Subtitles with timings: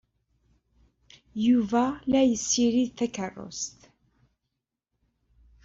[1.45, 3.79] Yuba la yessirid takeṛṛust.